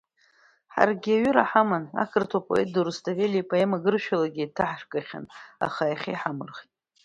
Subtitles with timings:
[0.73, 5.25] Ҳаргьы аҩыра ҳаман, ақырҭуа поет ду Русҭавели ипоема гыршәалагьы еиҭаргахьан,
[5.65, 6.71] аха иахьа иҳамырхит.